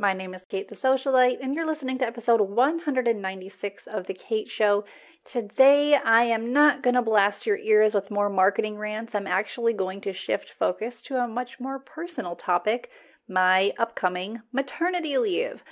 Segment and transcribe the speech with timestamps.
[0.00, 4.50] My name is Kate the Socialite, and you're listening to episode 196 of The Kate
[4.50, 4.86] Show.
[5.30, 9.14] Today, I am not going to blast your ears with more marketing rants.
[9.14, 12.88] I'm actually going to shift focus to a much more personal topic
[13.28, 15.62] my upcoming maternity leave.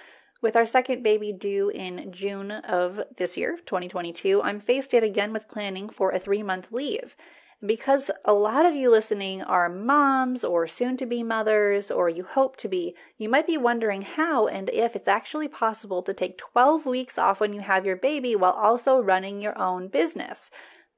[0.43, 5.33] With our second baby due in June of this year, 2022, I'm faced yet again
[5.33, 7.17] with planning for a three month leave.
[7.65, 12.23] Because a lot of you listening are moms or soon to be mothers, or you
[12.23, 16.39] hope to be, you might be wondering how and if it's actually possible to take
[16.39, 20.51] 12 weeks off when you have your baby while also running your own business.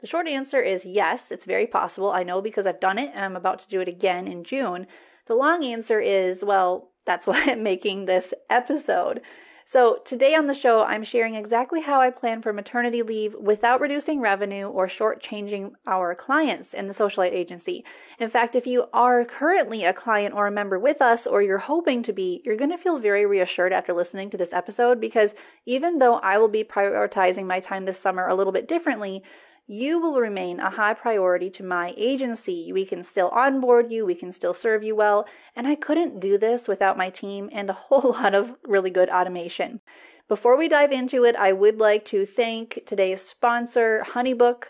[0.03, 2.11] The short answer is yes, it's very possible.
[2.11, 4.87] I know because I've done it and I'm about to do it again in June.
[5.29, 9.23] The long answer is well, that's why I'm making this episode.
[9.73, 13.81] So, today on the show, I'm sharing exactly how I plan for maternity leave without
[13.81, 17.85] reducing revenue or shortchanging our clients in the socialite agency.
[18.19, 21.59] In fact, if you are currently a client or a member with us, or you're
[21.59, 25.35] hoping to be, you're going to feel very reassured after listening to this episode because
[25.67, 29.23] even though I will be prioritizing my time this summer a little bit differently,
[29.67, 32.73] you will remain a high priority to my agency.
[32.73, 36.39] We can still onboard you, we can still serve you well, and I couldn't do
[36.39, 39.81] this without my team and a whole lot of really good automation.
[40.29, 44.65] Before we dive into it, I would like to thank today's sponsor, Honeybook.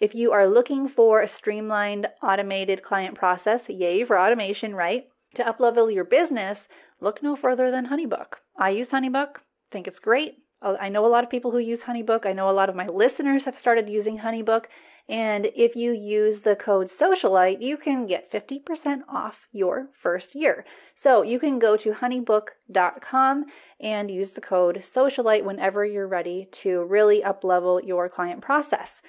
[0.00, 5.06] If you are looking for a streamlined, automated client process, yay for automation, right?
[5.36, 6.68] To uplevel your business,
[7.00, 8.34] look no further than Honeybook.
[8.58, 9.36] I use Honeybook,
[9.70, 10.38] think it's great.
[10.80, 12.26] I know a lot of people who use HoneyBook.
[12.26, 14.64] I know a lot of my listeners have started using HoneyBook.
[15.08, 20.64] And if you use the code Socialite, you can get 50% off your first year.
[20.96, 23.44] So you can go to honeybook.com
[23.80, 29.00] and use the code Socialite whenever you're ready to really uplevel your client process.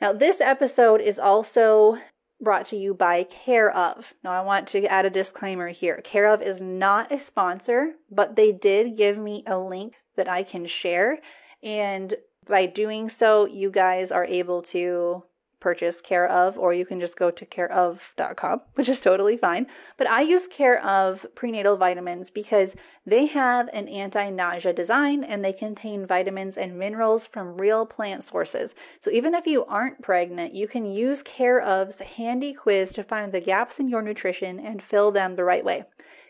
[0.00, 1.98] Now, this episode is also
[2.40, 4.12] brought to you by Care of.
[4.22, 6.00] Now, I want to add a disclaimer here.
[6.04, 10.42] Care of is not a sponsor, but they did give me a link that I
[10.42, 11.18] can share.
[11.62, 12.14] And
[12.46, 15.22] by doing so, you guys are able to
[15.60, 19.66] purchase care of or you can just go to careof.com which is totally fine.
[19.96, 25.52] But i use care of prenatal vitamins because they have an anti-nausea design and they
[25.52, 28.74] contain vitamins and minerals from real plant sources.
[29.00, 33.32] So even if you aren't pregnant you can use care of's handy quiz to find
[33.32, 35.84] the gaps in your nutrition and fill them the right way.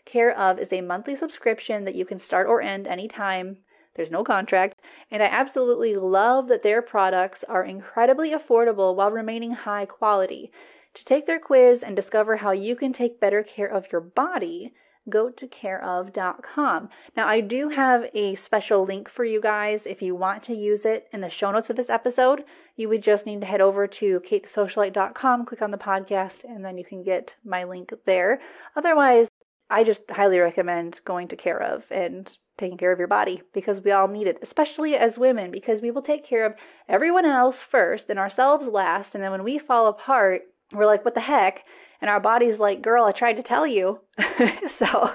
[0.05, 3.57] Care of is a monthly subscription that you can start or end anytime
[3.99, 4.79] there's no contract,
[5.11, 10.53] and I absolutely love that their products are incredibly affordable while remaining high quality.
[10.93, 14.73] To take their quiz and discover how you can take better care of your body,
[15.09, 16.89] go to careof.com.
[17.17, 20.85] Now, I do have a special link for you guys if you want to use
[20.85, 22.43] it in the show notes of this episode.
[22.75, 26.77] You would just need to head over to katethesocialite.com, click on the podcast, and then
[26.77, 28.39] you can get my link there.
[28.75, 29.28] Otherwise,
[29.69, 33.81] I just highly recommend going to Care of and taking care of your body because
[33.81, 36.55] we all need it, especially as women, because we will take care of
[36.87, 39.15] everyone else first and ourselves last.
[39.15, 40.41] And then when we fall apart,
[40.73, 41.63] we're like, what the heck?
[42.01, 44.01] And our body's like, girl, I tried to tell you.
[44.67, 45.11] so,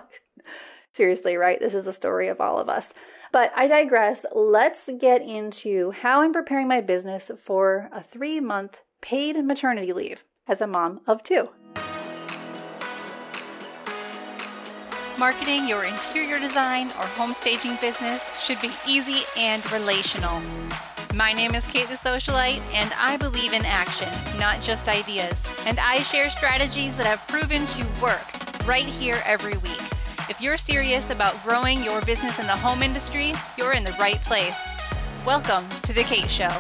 [0.95, 1.61] seriously, right?
[1.61, 2.93] This is the story of all of us.
[3.33, 4.25] But I digress.
[4.35, 10.25] Let's get into how I'm preparing my business for a three month paid maternity leave
[10.49, 11.49] as a mom of two.
[15.17, 20.43] Marketing your interior design or home staging business should be easy and relational.
[21.15, 24.09] My name is Kate the Socialite, and I believe in action,
[24.41, 25.47] not just ideas.
[25.67, 28.27] And I share strategies that have proven to work
[28.67, 29.81] right here every week.
[30.29, 34.21] If you're serious about growing your business in the home industry, you're in the right
[34.23, 34.77] place.
[35.25, 36.51] Welcome to The Kate Show.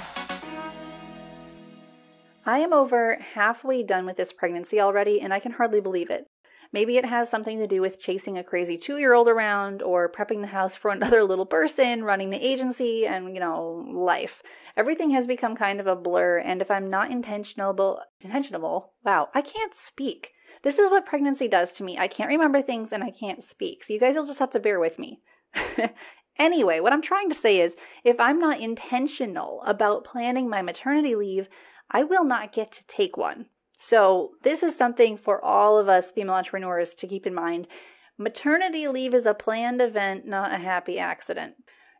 [2.46, 6.28] I am over halfway done with this pregnancy already, and I can hardly believe it.
[6.74, 10.10] Maybe it has something to do with chasing a crazy two year old around or
[10.10, 14.42] prepping the house for another little person, running the agency, and, you know, life.
[14.76, 19.40] Everything has become kind of a blur, and if I'm not intentional, intentional, wow, I
[19.40, 20.32] can't speak.
[20.64, 21.96] This is what pregnancy does to me.
[21.96, 23.84] I can't remember things and I can't speak.
[23.84, 25.20] So you guys will just have to bear with me.
[26.40, 31.14] anyway, what I'm trying to say is if I'm not intentional about planning my maternity
[31.14, 31.46] leave,
[31.88, 33.46] I will not get to take one.
[33.86, 37.68] So, this is something for all of us female entrepreneurs to keep in mind.
[38.16, 41.56] Maternity leave is a planned event, not a happy accident.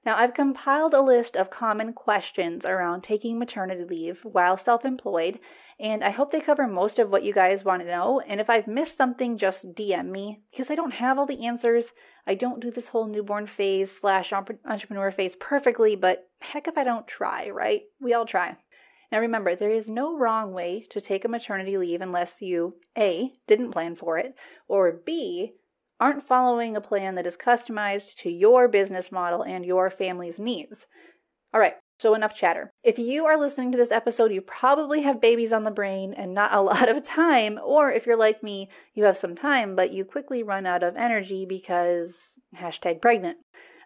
[0.06, 5.40] Now, I've compiled a list of common questions around taking maternity leave while self employed,
[5.78, 8.20] and I hope they cover most of what you guys want to know.
[8.20, 11.92] And if I've missed something, just DM me because I don't have all the answers.
[12.26, 16.84] I don't do this whole newborn phase slash entrepreneur phase perfectly, but heck if I
[16.84, 17.82] don't try, right?
[18.00, 18.56] We all try.
[19.14, 23.31] Now remember, there is no wrong way to take a maternity leave unless you A,
[23.46, 24.34] didn't plan for it,
[24.66, 25.52] or B,
[26.00, 30.87] aren't following a plan that is customized to your business model and your family's needs.
[31.52, 32.72] All right, so enough chatter.
[32.82, 36.34] If you are listening to this episode, you probably have babies on the brain and
[36.34, 39.93] not a lot of time, or if you're like me, you have some time, but
[39.93, 42.17] you quickly run out of energy because
[42.56, 43.38] hashtag pregnant.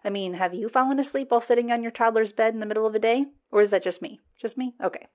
[0.03, 2.85] I mean, have you fallen asleep while sitting on your toddler's bed in the middle
[2.85, 3.25] of the day?
[3.51, 4.19] Or is that just me?
[4.39, 4.75] Just me?
[4.83, 5.07] Okay.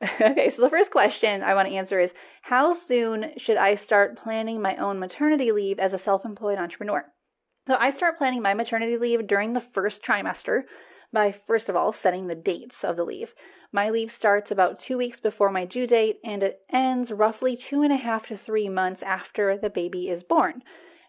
[0.20, 4.18] okay, so the first question I want to answer is How soon should I start
[4.18, 7.04] planning my own maternity leave as a self employed entrepreneur?
[7.66, 10.62] So I start planning my maternity leave during the first trimester
[11.12, 13.34] by, first of all, setting the dates of the leave.
[13.72, 17.82] My leave starts about two weeks before my due date and it ends roughly two
[17.82, 20.62] and a half to three months after the baby is born.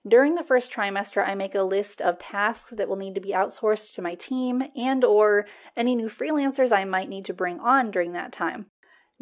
[0.09, 3.31] During the first trimester, I make a list of tasks that will need to be
[3.31, 5.45] outsourced to my team and or
[5.77, 8.65] any new freelancers I might need to bring on during that time.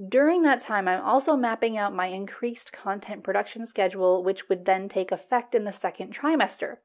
[0.10, 4.88] During that time, I'm also mapping out my increased content production schedule, which would then
[4.88, 6.78] take effect in the second trimester.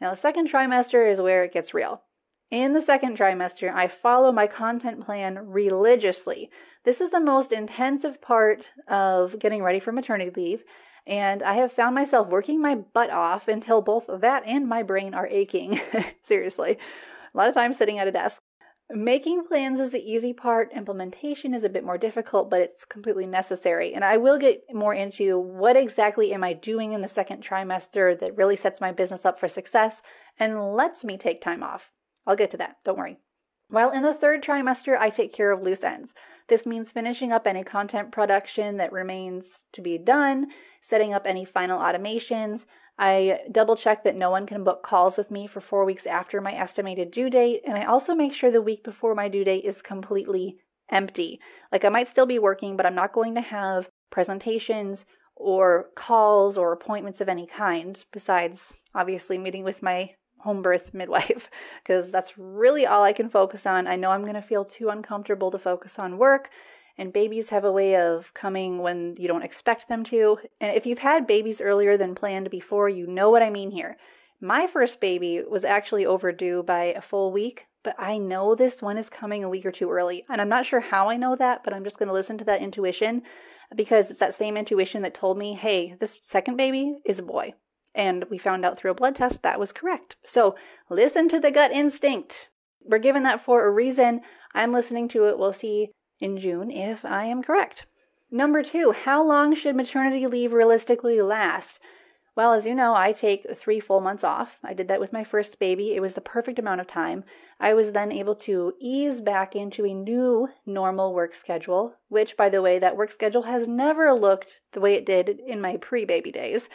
[0.00, 2.02] Now, the second trimester is where it gets real.
[2.50, 6.50] In the second trimester, I follow my content plan religiously.
[6.84, 10.64] This is the most intensive part of getting ready for maternity leave,
[11.08, 15.14] and I have found myself working my butt off until both that and my brain
[15.14, 15.80] are aching.
[16.22, 16.78] Seriously.
[17.34, 18.42] A lot of time sitting at a desk.
[18.90, 23.26] Making plans is the easy part, implementation is a bit more difficult, but it's completely
[23.26, 23.94] necessary.
[23.94, 28.18] And I will get more into what exactly am I doing in the second trimester
[28.18, 30.00] that really sets my business up for success
[30.38, 31.90] and lets me take time off.
[32.26, 33.18] I'll get to that, don't worry.
[33.68, 36.14] While in the third trimester, I take care of loose ends.
[36.48, 40.48] This means finishing up any content production that remains to be done,
[40.82, 42.64] setting up any final automations,
[42.98, 46.40] I double check that no one can book calls with me for four weeks after
[46.40, 49.64] my estimated due date, and I also make sure the week before my due date
[49.64, 50.56] is completely
[50.90, 51.38] empty.
[51.70, 55.04] Like I might still be working, but I'm not going to have presentations
[55.36, 61.48] or calls or appointments of any kind, besides obviously meeting with my home birth midwife,
[61.82, 63.86] because that's really all I can focus on.
[63.86, 66.50] I know I'm going to feel too uncomfortable to focus on work,
[66.96, 70.38] and babies have a way of coming when you don't expect them to.
[70.60, 73.96] And if you've had babies earlier than planned before, you know what I mean here.
[74.40, 78.98] My first baby was actually overdue by a full week, but I know this one
[78.98, 80.24] is coming a week or two early.
[80.28, 82.44] And I'm not sure how I know that, but I'm just going to listen to
[82.44, 83.22] that intuition
[83.74, 87.54] because it's that same intuition that told me, hey, this second baby is a boy.
[87.98, 90.16] And we found out through a blood test that was correct.
[90.24, 90.54] So
[90.88, 92.48] listen to the gut instinct.
[92.82, 94.20] We're given that for a reason.
[94.54, 95.36] I'm listening to it.
[95.36, 95.90] We'll see
[96.20, 97.86] in June if I am correct.
[98.30, 101.80] Number two, how long should maternity leave realistically last?
[102.36, 104.58] Well, as you know, I take three full months off.
[104.62, 105.96] I did that with my first baby.
[105.96, 107.24] It was the perfect amount of time.
[107.58, 112.48] I was then able to ease back into a new normal work schedule, which, by
[112.48, 116.04] the way, that work schedule has never looked the way it did in my pre
[116.04, 116.68] baby days.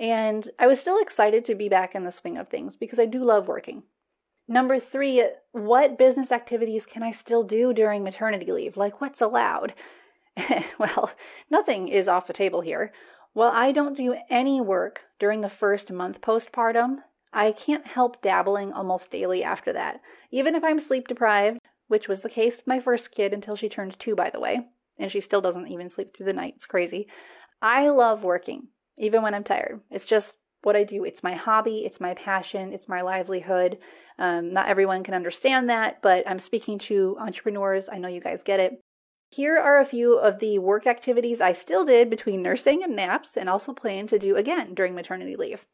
[0.00, 3.04] And I was still excited to be back in the swing of things because I
[3.04, 3.82] do love working.
[4.48, 8.78] Number three, what business activities can I still do during maternity leave?
[8.78, 9.74] Like, what's allowed?
[10.78, 11.10] well,
[11.50, 12.92] nothing is off the table here.
[13.34, 16.96] While I don't do any work during the first month postpartum,
[17.32, 20.00] I can't help dabbling almost daily after that.
[20.32, 23.68] Even if I'm sleep deprived, which was the case with my first kid until she
[23.68, 24.66] turned two, by the way,
[24.98, 26.54] and she still doesn't even sleep through the night.
[26.56, 27.06] It's crazy.
[27.62, 28.68] I love working,
[29.00, 29.80] even when I'm tired.
[29.90, 31.04] It's just what I do.
[31.04, 33.78] It's my hobby, it's my passion, it's my livelihood.
[34.18, 37.88] Um, not everyone can understand that, but I'm speaking to entrepreneurs.
[37.90, 38.78] I know you guys get it.
[39.30, 43.36] Here are a few of the work activities I still did between nursing and naps
[43.36, 45.64] and also plan to do again during maternity leave.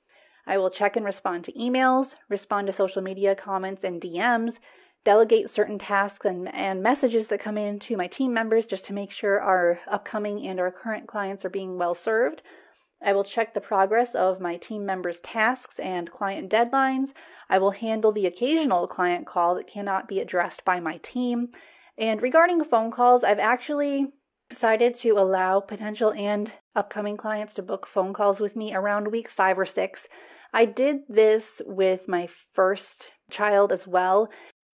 [0.47, 4.59] I will check and respond to emails, respond to social media comments and DMs,
[5.05, 8.93] delegate certain tasks and, and messages that come in to my team members just to
[8.93, 12.43] make sure our upcoming and our current clients are being well served.
[13.05, 17.09] I will check the progress of my team members' tasks and client deadlines.
[17.49, 21.49] I will handle the occasional client call that cannot be addressed by my team.
[21.99, 24.13] And regarding phone calls, I've actually
[24.49, 29.29] decided to allow potential and upcoming clients to book phone calls with me around week
[29.31, 30.07] five or six.
[30.53, 34.31] I did this with my first child as well.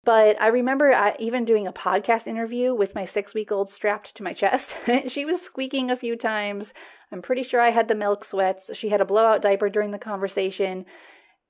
[0.05, 4.15] But I remember I, even doing a podcast interview with my six week old strapped
[4.17, 4.75] to my chest.
[5.09, 6.73] she was squeaking a few times.
[7.13, 8.71] I'm pretty sure I had the milk sweats.
[8.75, 10.85] She had a blowout diaper during the conversation,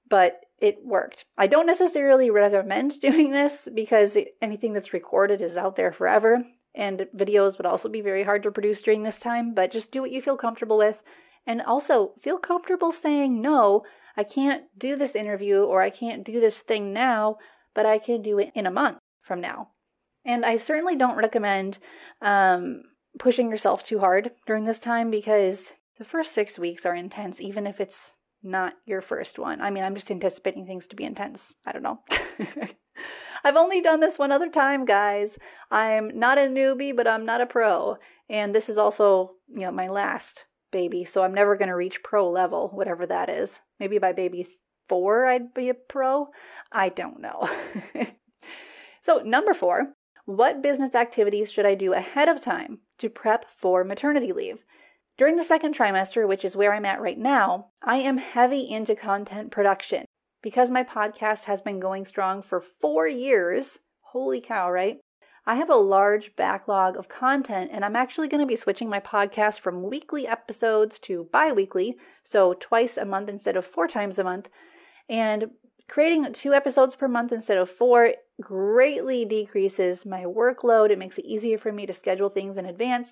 [0.08, 1.24] but it worked.
[1.36, 7.06] I don't necessarily recommend doing this because anything that's recorded is out there forever, and
[7.16, 10.12] videos would also be very hard to produce during this time, but just do what
[10.12, 10.96] you feel comfortable with.
[11.46, 13.82] And also feel comfortable saying, no,
[14.16, 17.36] I can't do this interview or I can't do this thing now,
[17.74, 19.70] but I can do it in a month from now.
[20.26, 21.78] And I certainly don't recommend
[22.20, 22.82] um,
[23.18, 25.60] pushing yourself too hard during this time because
[25.98, 28.12] the first six weeks are intense, even if it's
[28.42, 29.60] not your first one.
[29.60, 31.52] I mean, I'm just anticipating things to be intense.
[31.66, 32.00] I don't know.
[33.44, 35.36] I've only done this one other time, guys.
[35.70, 37.96] I'm not a newbie, but I'm not a pro.
[38.28, 42.02] And this is also, you know, my last baby, so I'm never going to reach
[42.02, 43.60] pro level, whatever that is.
[43.80, 44.48] Maybe by baby
[44.88, 46.28] four, I'd be a pro.
[46.70, 47.48] I don't know.
[49.06, 49.94] so, number four,
[50.26, 54.58] what business activities should I do ahead of time to prep for maternity leave?
[55.16, 58.94] During the second trimester, which is where I'm at right now, I am heavy into
[58.94, 60.04] content production.
[60.42, 64.98] Because my podcast has been going strong for four years, holy cow, right?
[65.44, 69.00] I have a large backlog of content, and I'm actually going to be switching my
[69.00, 74.18] podcast from weekly episodes to bi weekly, so twice a month instead of four times
[74.18, 74.48] a month.
[75.08, 75.46] And
[75.88, 80.90] creating two episodes per month instead of four greatly decreases my workload.
[80.90, 83.08] It makes it easier for me to schedule things in advance,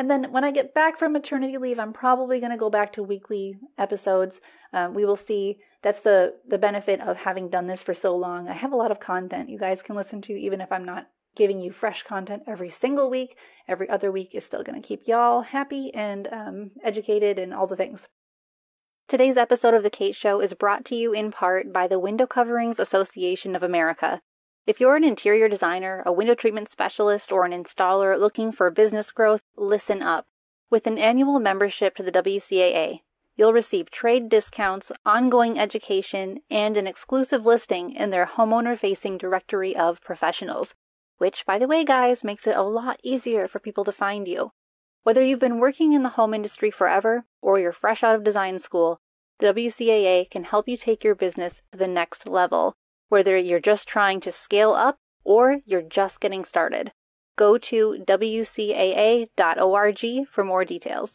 [0.00, 2.94] and then when I get back from maternity leave, I'm probably going to go back
[2.94, 4.40] to weekly episodes.
[4.72, 5.58] Um, we will see.
[5.82, 8.48] That's the the benefit of having done this for so long.
[8.48, 11.08] I have a lot of content you guys can listen to, even if I'm not
[11.36, 13.36] giving you fresh content every single week.
[13.68, 17.66] Every other week is still going to keep y'all happy and um, educated and all
[17.66, 18.06] the things.
[19.10, 22.28] Today's episode of The Kate Show is brought to you in part by the Window
[22.28, 24.22] Coverings Association of America.
[24.68, 29.10] If you're an interior designer, a window treatment specialist, or an installer looking for business
[29.10, 30.26] growth, listen up.
[30.70, 33.00] With an annual membership to the WCAA,
[33.34, 39.74] you'll receive trade discounts, ongoing education, and an exclusive listing in their homeowner facing directory
[39.74, 40.76] of professionals,
[41.18, 44.52] which, by the way, guys, makes it a lot easier for people to find you.
[45.02, 48.58] Whether you've been working in the home industry forever or you're fresh out of design
[48.58, 49.00] school,
[49.38, 52.76] the WCAA can help you take your business to the next level
[53.10, 56.92] whether you're just trying to scale up or you're just getting started.
[57.36, 59.28] Go to WCAA.org
[60.30, 61.12] for more details.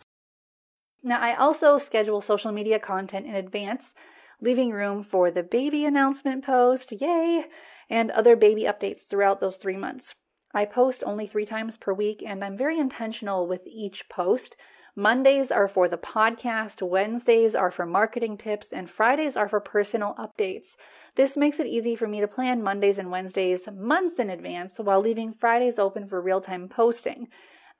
[1.01, 3.93] Now, I also schedule social media content in advance,
[4.41, 7.45] leaving room for the baby announcement post, yay,
[7.89, 10.13] and other baby updates throughout those three months.
[10.55, 14.55] I post only three times per week, and I'm very intentional with each post.
[14.95, 20.15] Mondays are for the podcast, Wednesdays are for marketing tips, and Fridays are for personal
[20.17, 20.77] updates.
[21.17, 25.01] This makes it easy for me to plan Mondays and Wednesdays months in advance while
[25.01, 27.27] leaving Fridays open for real time posting.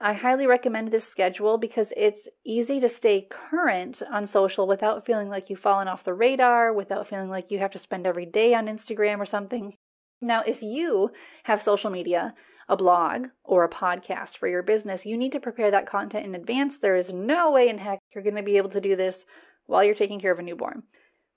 [0.02, 5.30] I highly recommend this schedule because it's easy to stay current on social without feeling
[5.30, 8.54] like you've fallen off the radar, without feeling like you have to spend every day
[8.54, 9.78] on Instagram or something.
[10.20, 11.12] Now, if you
[11.44, 12.34] have social media,
[12.68, 16.36] a blog, or a podcast for your business, you need to prepare that content in
[16.36, 16.78] advance.
[16.78, 19.26] There is no way in heck you're going to be able to do this
[19.68, 20.84] while you're taking care of a newborn.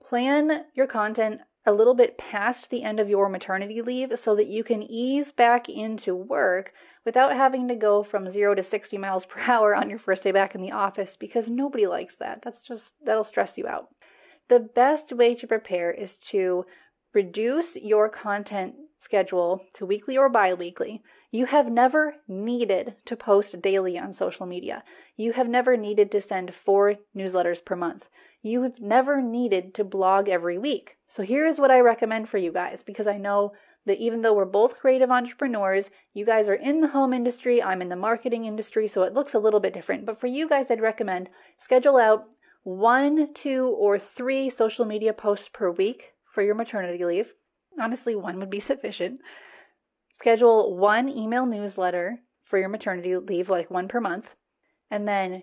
[0.09, 4.47] Plan your content a little bit past the end of your maternity leave so that
[4.47, 6.73] you can ease back into work
[7.05, 10.31] without having to go from 0 to 60 miles per hour on your first day
[10.31, 12.41] back in the office because nobody likes that.
[12.43, 13.89] That's just that'll stress you out.
[14.49, 16.65] The best way to prepare is to
[17.13, 21.03] reduce your content schedule to weekly or bi-weekly.
[21.31, 24.83] You have never needed to post daily on social media.
[25.17, 28.07] You have never needed to send 4 newsletters per month
[28.43, 30.97] you have never needed to blog every week.
[31.09, 33.53] So here's what I recommend for you guys because I know
[33.87, 37.83] that even though we're both creative entrepreneurs, you guys are in the home industry, I'm
[37.83, 40.05] in the marketing industry, so it looks a little bit different.
[40.05, 42.27] But for you guys, I'd recommend schedule out
[42.65, 47.33] one, two, or three social media posts per week for your maternity leave.
[47.81, 49.21] Honestly, one would be sufficient.
[50.19, 54.27] Schedule one email newsletter for your maternity leave, like one per month.
[54.91, 55.43] And then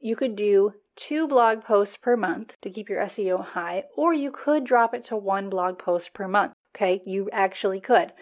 [0.00, 4.30] you could do two blog posts per month to keep your SEO high, or you
[4.30, 6.52] could drop it to one blog post per month.
[6.74, 8.12] Okay, you actually could.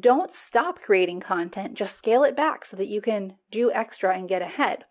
[0.00, 4.28] Don't stop creating content, just scale it back so that you can do extra and
[4.28, 4.84] get ahead.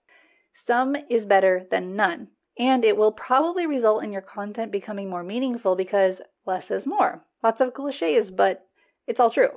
[0.55, 5.24] Some is better than none, and it will probably result in your content becoming more
[5.24, 7.25] meaningful because less is more.
[7.43, 8.65] Lots of cliches, but
[9.08, 9.50] it's all true.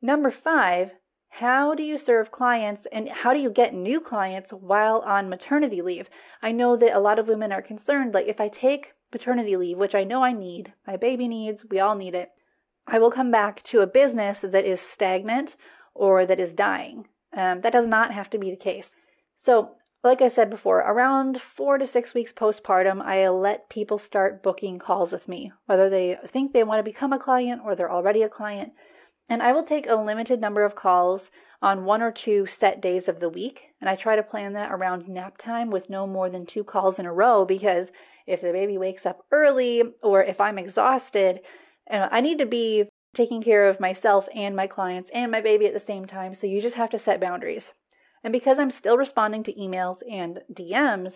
[0.00, 0.92] Number five,
[1.28, 5.82] how do you serve clients and how do you get new clients while on maternity
[5.82, 6.08] leave?
[6.42, 9.78] I know that a lot of women are concerned like, if I take maternity leave,
[9.78, 12.30] which I know I need, my baby needs, we all need it,
[12.86, 15.56] I will come back to a business that is stagnant
[15.94, 17.06] or that is dying.
[17.36, 18.92] Um, that does not have to be the case.
[19.44, 24.42] So, like I said before, around four to six weeks postpartum, I let people start
[24.42, 27.92] booking calls with me, whether they think they want to become a client or they're
[27.92, 28.72] already a client.
[29.28, 31.30] And I will take a limited number of calls
[31.60, 33.60] on one or two set days of the week.
[33.80, 36.98] And I try to plan that around nap time with no more than two calls
[36.98, 37.88] in a row because
[38.26, 41.40] if the baby wakes up early or if I'm exhausted,
[41.90, 45.74] I need to be taking care of myself and my clients and my baby at
[45.74, 46.34] the same time.
[46.34, 47.70] So you just have to set boundaries.
[48.22, 51.14] And because I'm still responding to emails and DMs,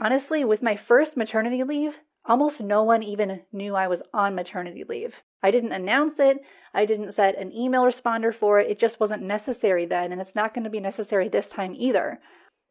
[0.00, 4.84] honestly, with my first maternity leave, Almost no one even knew I was on maternity
[4.88, 5.14] leave.
[5.42, 6.38] I didn't announce it.
[6.72, 8.70] I didn't set an email responder for it.
[8.70, 12.20] It just wasn't necessary then, and it's not going to be necessary this time either.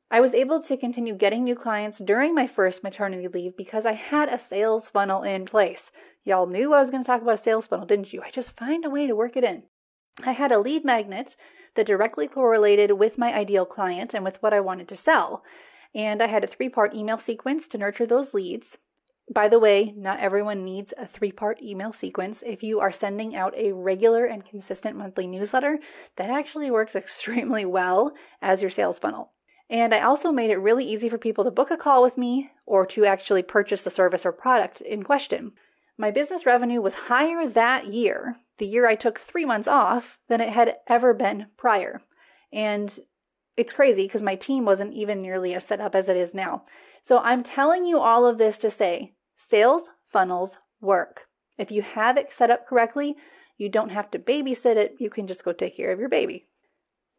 [0.10, 3.94] I was able to continue getting new clients during my first maternity leave because I
[3.94, 5.92] had a sales funnel in place.
[6.24, 8.22] Y'all knew I was going to talk about a sales funnel, didn't you?
[8.22, 9.64] I just find a way to work it in.
[10.24, 11.36] I had a lead magnet
[11.76, 15.44] that directly correlated with my ideal client and with what I wanted to sell.
[15.96, 18.78] And I had a three part email sequence to nurture those leads.
[19.34, 22.44] By the way, not everyone needs a three part email sequence.
[22.46, 25.80] If you are sending out a regular and consistent monthly newsletter,
[26.18, 28.12] that actually works extremely well
[28.42, 29.32] as your sales funnel.
[29.70, 32.52] And I also made it really easy for people to book a call with me
[32.66, 35.54] or to actually purchase the service or product in question.
[35.98, 40.42] My business revenue was higher that year, the year I took three months off, than
[40.42, 42.02] it had ever been prior.
[42.52, 43.00] And
[43.56, 46.64] it's crazy because my team wasn't even nearly as set up as it is now.
[47.08, 49.14] So I'm telling you all of this to say
[49.50, 51.22] sales funnels work.
[51.58, 53.16] If you have it set up correctly,
[53.58, 54.96] you don't have to babysit it.
[55.00, 56.48] You can just go take care of your baby.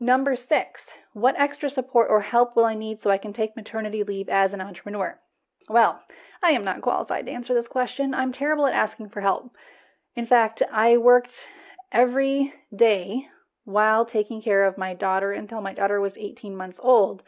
[0.00, 4.02] Number six, what extra support or help will I need so I can take maternity
[4.02, 5.20] leave as an entrepreneur?
[5.68, 6.00] Well,
[6.42, 8.12] I am not qualified to answer this question.
[8.12, 9.54] I'm terrible at asking for help.
[10.16, 11.32] In fact, I worked
[11.92, 13.28] every day
[13.64, 17.22] while taking care of my daughter until my daughter was 18 months old.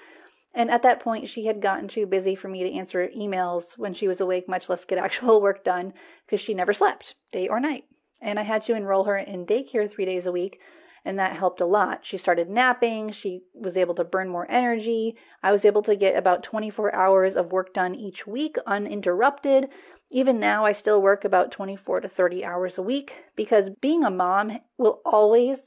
[0.54, 3.92] And at that point, she had gotten too busy for me to answer emails when
[3.92, 5.92] she was awake, much less get actual work done,
[6.26, 7.84] because she never slept, day or night.
[8.22, 10.60] And I had to enroll her in daycare three days a week
[11.04, 12.00] and that helped a lot.
[12.02, 15.16] She started napping, she was able to burn more energy.
[15.42, 19.68] I was able to get about 24 hours of work done each week uninterrupted.
[20.10, 24.10] Even now, I still work about 24 to 30 hours a week because being a
[24.10, 25.58] mom will always,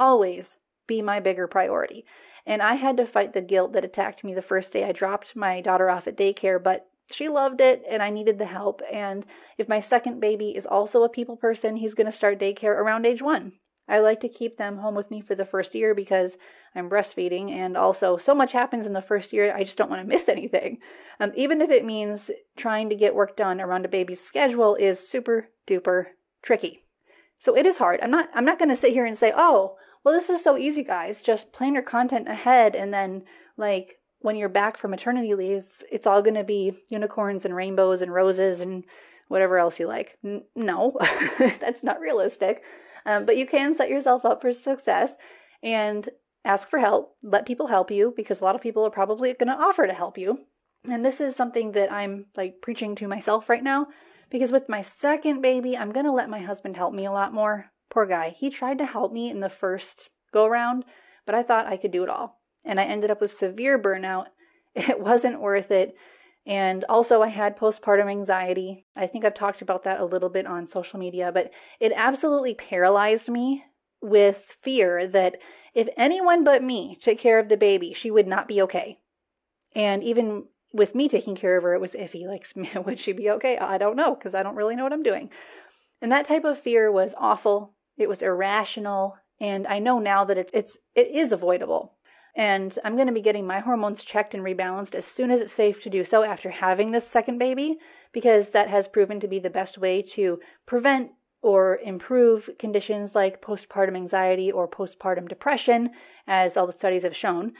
[0.00, 2.04] always be my bigger priority.
[2.46, 5.34] And I had to fight the guilt that attacked me the first day I dropped
[5.34, 8.82] my daughter off at daycare, but she loved it and I needed the help.
[8.92, 9.26] And
[9.58, 13.06] if my second baby is also a people person, he's going to start daycare around
[13.06, 13.52] age one.
[13.88, 16.36] I like to keep them home with me for the first year because
[16.74, 20.02] I'm breastfeeding, and also so much happens in the first year, I just don't want
[20.02, 20.78] to miss anything.
[21.20, 25.08] Um, even if it means trying to get work done around a baby's schedule is
[25.08, 26.06] super duper
[26.42, 26.82] tricky.
[27.38, 28.00] So it is hard.
[28.02, 28.28] I'm not.
[28.34, 31.20] I'm not going to sit here and say, "Oh, well, this is so easy, guys.
[31.20, 33.24] Just plan your content ahead, and then
[33.56, 38.02] like when you're back from maternity leave, it's all going to be unicorns and rainbows
[38.02, 38.84] and roses and
[39.26, 40.96] whatever else you like." N- no,
[41.40, 42.62] that's not realistic.
[43.04, 45.10] Um, but you can set yourself up for success
[45.60, 46.08] and
[46.44, 47.16] ask for help.
[47.24, 49.92] Let people help you because a lot of people are probably going to offer to
[49.92, 50.38] help you.
[50.84, 53.88] And this is something that I'm like preaching to myself right now
[54.30, 57.34] because with my second baby, I'm going to let my husband help me a lot
[57.34, 57.72] more.
[57.96, 58.36] Poor guy.
[58.38, 60.84] He tried to help me in the first go around,
[61.24, 62.38] but I thought I could do it all.
[62.62, 64.26] And I ended up with severe burnout.
[64.74, 65.94] It wasn't worth it.
[66.44, 68.84] And also, I had postpartum anxiety.
[68.94, 72.52] I think I've talked about that a little bit on social media, but it absolutely
[72.52, 73.64] paralyzed me
[74.02, 75.36] with fear that
[75.72, 78.98] if anyone but me took care of the baby, she would not be okay.
[79.74, 82.26] And even with me taking care of her, it was iffy.
[82.28, 83.56] Like, would she be okay?
[83.56, 85.30] I don't know because I don't really know what I'm doing.
[86.02, 87.72] And that type of fear was awful.
[87.96, 89.16] It was irrational.
[89.40, 91.92] And I know now that it's, it's it is avoidable.
[92.36, 95.54] And I'm going to be getting my hormones checked and rebalanced as soon as it's
[95.54, 97.78] safe to do so after having this second baby,
[98.12, 103.40] because that has proven to be the best way to prevent or improve conditions like
[103.40, 105.90] postpartum anxiety or postpartum depression,
[106.26, 107.52] as all the studies have shown.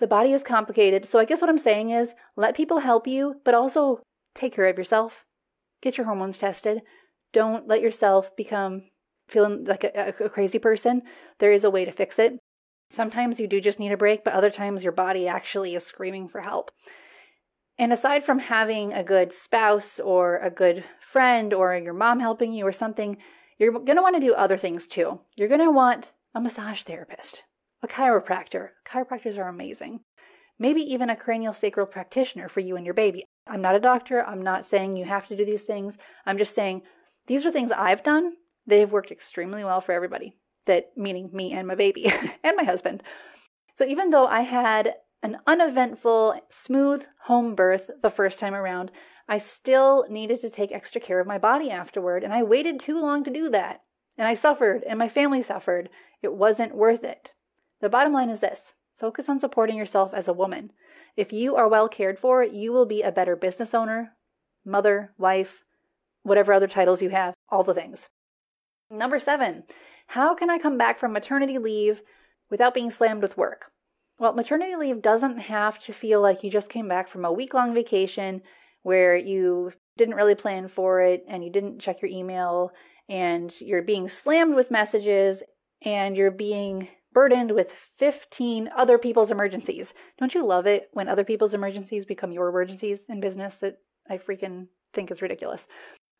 [0.00, 1.08] the body is complicated.
[1.08, 4.02] So I guess what I'm saying is let people help you, but also
[4.34, 5.24] take care of yourself.
[5.82, 6.82] Get your hormones tested.
[7.32, 8.82] Don't let yourself become
[9.30, 11.02] feeling like a, a, crazy person.
[11.38, 12.38] There is a way to fix it.
[12.90, 16.28] Sometimes you do just need a break, but other times your body actually is screaming
[16.28, 16.70] for help.
[17.78, 22.52] And aside from having a good spouse or a good friend or your mom helping
[22.52, 23.16] you or something,
[23.58, 25.20] you're going to want to do other things too.
[25.36, 27.42] You're going to want a massage therapist,
[27.82, 28.70] a chiropractor.
[28.86, 30.00] Chiropractors are amazing.
[30.58, 33.24] Maybe even a cranial sacral practitioner for you and your baby.
[33.48, 34.24] I'm not a doctor.
[34.24, 35.96] I'm not saying you have to do these things.
[36.26, 36.82] I'm just saying
[37.26, 38.34] these are things I've done.
[38.66, 42.06] They've worked extremely well for everybody that meaning me and my baby
[42.44, 43.02] and my husband.
[43.78, 48.90] So even though I had an uneventful, smooth home birth the first time around,
[49.28, 53.00] I still needed to take extra care of my body afterward, and I waited too
[53.00, 53.82] long to do that.
[54.18, 55.88] And I suffered, and my family suffered.
[56.22, 57.30] It wasn't worth it.
[57.80, 60.72] The bottom line is this focus on supporting yourself as a woman.
[61.16, 64.12] If you are well cared for, you will be a better business owner,
[64.64, 65.64] mother, wife,
[66.22, 68.00] whatever other titles you have, all the things.
[68.90, 69.62] Number seven,
[70.08, 72.00] how can I come back from maternity leave
[72.50, 73.66] without being slammed with work?
[74.18, 77.54] Well, maternity leave doesn't have to feel like you just came back from a week
[77.54, 78.42] long vacation
[78.82, 82.72] where you didn't really plan for it and you didn't check your email
[83.08, 85.42] and you're being slammed with messages
[85.82, 89.92] and you're being burdened with 15 other people's emergencies.
[90.18, 93.56] Don't you love it when other people's emergencies become your emergencies in business?
[93.56, 95.66] That I freaking think is ridiculous.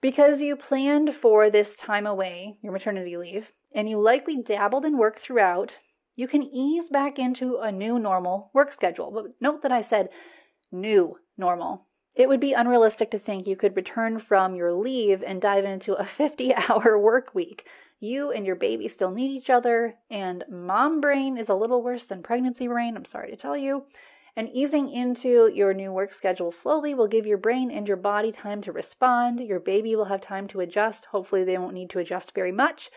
[0.01, 4.97] Because you planned for this time away, your maternity leave, and you likely dabbled in
[4.97, 5.79] work throughout,
[6.17, 9.11] you can ease back into a new normal work schedule.
[9.11, 10.09] But note that I said
[10.73, 11.87] new normal.
[12.15, 15.95] It would be unrealistic to think you could return from your leave and dive into
[15.95, 17.67] a 50 hour work week.
[18.01, 22.07] You and your baby still need each other, and mom brain is a little worse
[22.07, 23.85] than pregnancy brain, I'm sorry to tell you.
[24.37, 28.33] And easing into your new work schedule slowly will give your brain and your body
[28.33, 29.41] time to respond.
[29.41, 31.07] Your baby will have time to adjust.
[31.07, 32.91] Hopefully, they won't need to adjust very much.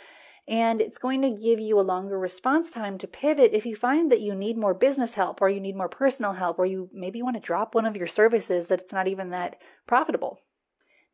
[0.47, 4.11] And it's going to give you a longer response time to pivot if you find
[4.11, 7.21] that you need more business help or you need more personal help or you maybe
[7.21, 9.55] want to drop one of your services that it's not even that
[9.87, 10.39] profitable.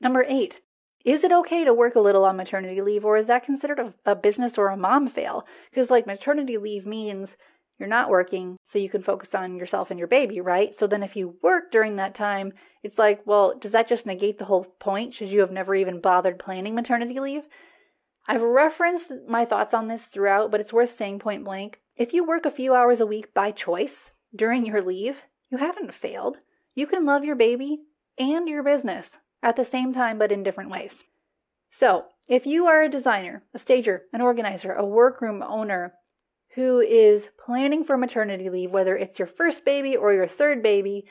[0.01, 0.61] Number eight,
[1.05, 3.93] is it okay to work a little on maternity leave or is that considered a,
[4.05, 5.45] a business or a mom fail?
[5.69, 7.35] Because, like, maternity leave means
[7.79, 10.77] you're not working so you can focus on yourself and your baby, right?
[10.77, 12.51] So then if you work during that time,
[12.83, 15.13] it's like, well, does that just negate the whole point?
[15.13, 17.43] Should you have never even bothered planning maternity leave?
[18.27, 21.79] I've referenced my thoughts on this throughout, but it's worth saying point blank.
[21.95, 25.17] If you work a few hours a week by choice during your leave,
[25.49, 26.37] you haven't failed.
[26.75, 27.79] You can love your baby
[28.17, 31.03] and your business at the same time, but in different ways.
[31.71, 35.93] So, if you are a designer, a stager, an organizer, a workroom owner,
[36.55, 41.05] who is planning for maternity leave, whether it's your first baby or your third baby,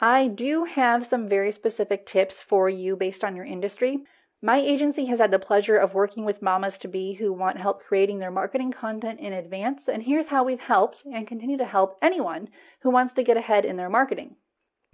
[0.00, 3.98] I do have some very specific tips for you based on your industry.
[4.42, 7.82] My agency has had the pleasure of working with mamas to be who want help
[7.82, 11.98] creating their marketing content in advance, and here's how we've helped and continue to help
[12.00, 12.48] anyone
[12.80, 14.36] who wants to get ahead in their marketing.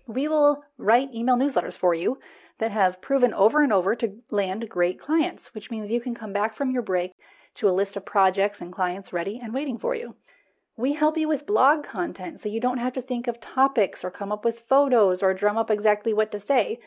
[0.09, 2.19] We will write email newsletters for you
[2.59, 6.33] that have proven over and over to land great clients, which means you can come
[6.33, 7.13] back from your break
[7.57, 10.15] to a list of projects and clients ready and waiting for you.
[10.77, 14.11] We help you with blog content so you don't have to think of topics or
[14.11, 16.79] come up with photos or drum up exactly what to say.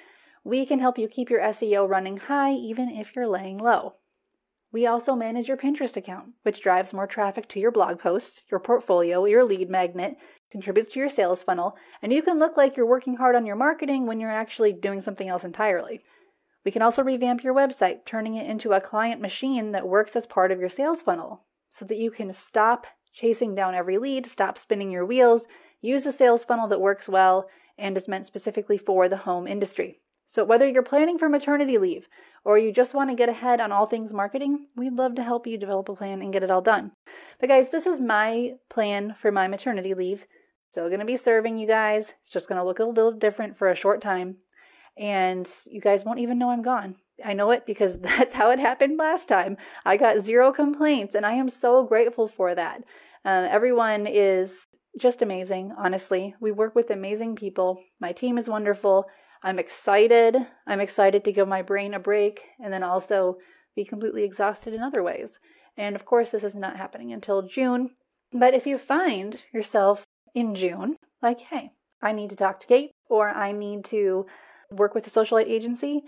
[0.43, 3.95] We can help you keep your SEO running high even if you're laying low.
[4.71, 8.59] We also manage your Pinterest account, which drives more traffic to your blog posts, your
[8.59, 10.15] portfolio, your lead magnet,
[10.51, 13.55] contributes to your sales funnel, and you can look like you're working hard on your
[13.55, 16.01] marketing when you're actually doing something else entirely.
[16.65, 20.25] We can also revamp your website, turning it into a client machine that works as
[20.25, 24.57] part of your sales funnel so that you can stop chasing down every lead, stop
[24.57, 25.43] spinning your wheels,
[25.81, 29.99] use a sales funnel that works well and is meant specifically for the home industry.
[30.31, 32.07] So, whether you're planning for maternity leave
[32.45, 35.47] or you just want to get ahead on all things marketing, we'd love to help
[35.47, 36.91] you develop a plan and get it all done.
[37.39, 40.25] But, guys, this is my plan for my maternity leave.
[40.71, 42.11] Still going to be serving you guys.
[42.21, 44.37] It's just going to look a little different for a short time
[44.99, 46.95] and you guys won't even know I'm gone.
[47.23, 49.57] I know it because that's how it happened last time.
[49.85, 52.83] I got zero complaints, and I am so grateful for that.
[53.25, 54.51] Uh, everyone is
[54.99, 56.35] just amazing, honestly.
[56.39, 57.79] We work with amazing people.
[57.99, 59.05] My team is wonderful.
[59.41, 60.35] I'm excited.
[60.67, 63.37] I'm excited to give my brain a break and then also
[63.75, 65.39] be completely exhausted in other ways.
[65.77, 67.91] And of course, this is not happening until June.
[68.33, 70.03] But if you find yourself
[70.35, 74.25] in June, like, hey, I need to talk to Kate or I need to
[74.71, 76.03] work with a socialite agency,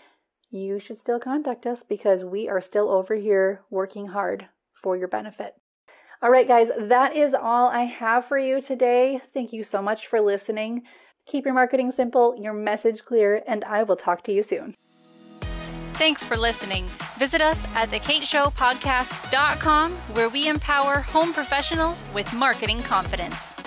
[0.49, 4.47] you should still contact us because we are still over here working hard
[4.81, 5.55] for your benefit.
[6.21, 9.21] All right, guys, that is all I have for you today.
[9.33, 10.83] Thank you so much for listening.
[11.25, 14.75] Keep your marketing simple, your message clear, and I will talk to you soon.
[15.93, 16.85] Thanks for listening.
[17.17, 23.60] Visit us at thekateshowpodcast.com where we empower home professionals with marketing confidence.